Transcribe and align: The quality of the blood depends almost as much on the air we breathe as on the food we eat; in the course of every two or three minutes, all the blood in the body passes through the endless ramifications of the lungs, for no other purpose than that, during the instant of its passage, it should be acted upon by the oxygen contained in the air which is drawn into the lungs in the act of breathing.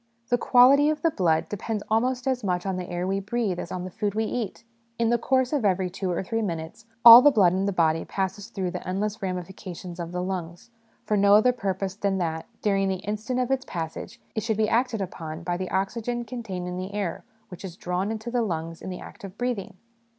The 0.29 0.37
quality 0.39 0.89
of 0.89 1.03
the 1.03 1.11
blood 1.11 1.47
depends 1.47 1.83
almost 1.87 2.25
as 2.27 2.43
much 2.43 2.65
on 2.65 2.75
the 2.75 2.89
air 2.89 3.05
we 3.05 3.19
breathe 3.19 3.59
as 3.59 3.71
on 3.71 3.83
the 3.83 3.91
food 3.91 4.15
we 4.15 4.23
eat; 4.25 4.63
in 4.97 5.11
the 5.11 5.19
course 5.19 5.53
of 5.53 5.63
every 5.63 5.91
two 5.91 6.09
or 6.09 6.23
three 6.23 6.41
minutes, 6.41 6.87
all 7.05 7.21
the 7.21 7.29
blood 7.29 7.53
in 7.53 7.65
the 7.67 7.71
body 7.71 8.03
passes 8.03 8.47
through 8.47 8.71
the 8.71 8.87
endless 8.87 9.21
ramifications 9.21 9.99
of 9.99 10.11
the 10.11 10.23
lungs, 10.23 10.71
for 11.05 11.15
no 11.17 11.35
other 11.35 11.53
purpose 11.53 11.93
than 11.93 12.17
that, 12.17 12.47
during 12.63 12.87
the 12.89 12.95
instant 13.05 13.39
of 13.39 13.51
its 13.51 13.63
passage, 13.65 14.19
it 14.33 14.41
should 14.41 14.57
be 14.57 14.67
acted 14.67 15.01
upon 15.03 15.43
by 15.43 15.55
the 15.55 15.69
oxygen 15.69 16.25
contained 16.25 16.67
in 16.67 16.77
the 16.77 16.95
air 16.95 17.23
which 17.49 17.63
is 17.63 17.77
drawn 17.77 18.09
into 18.09 18.31
the 18.31 18.41
lungs 18.41 18.81
in 18.81 18.89
the 18.89 18.99
act 18.99 19.23
of 19.23 19.37
breathing. 19.37 19.75